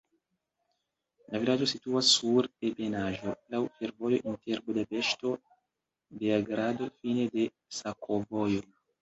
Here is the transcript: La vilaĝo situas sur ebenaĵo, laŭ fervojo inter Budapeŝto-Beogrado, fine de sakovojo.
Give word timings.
La 1.33 1.41
vilaĝo 1.43 1.67
situas 1.71 2.09
sur 2.13 2.47
ebenaĵo, 2.69 3.33
laŭ 3.55 3.59
fervojo 3.75 4.21
inter 4.33 4.65
Budapeŝto-Beogrado, 4.71 6.91
fine 6.99 7.29
de 7.39 7.47
sakovojo. 7.83 8.67